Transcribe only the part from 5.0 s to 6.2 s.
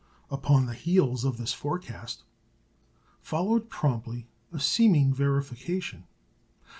verification.